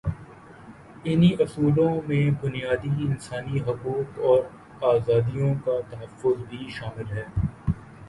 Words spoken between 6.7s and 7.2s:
شامل